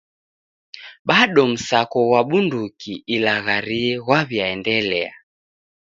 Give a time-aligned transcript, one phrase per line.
[1.09, 5.11] Bado msako ghwa bunduki ilagharie ghwaw'iaendelia.